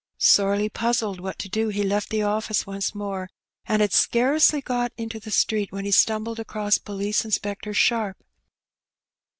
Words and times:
Sorely 0.17 0.67
puzzled 0.67 1.19
what 1.19 1.37
to 1.37 1.47
do, 1.47 1.67
he 1.69 1.83
left 1.83 2.09
the 2.09 2.23
office 2.23 2.65
once 2.65 2.95
more, 2.95 3.29
and 3.67 3.83
had 3.83 3.93
scarcely 3.93 4.59
got 4.59 4.91
into 4.97 5.19
the 5.19 5.29
street 5.29 5.71
when 5.71 5.85
he 5.85 5.91
stumbled 5.91 6.39
across 6.39 6.79
Police 6.79 7.23
iu 7.23 7.29
specter 7.29 7.71
Sharp. 7.71 8.17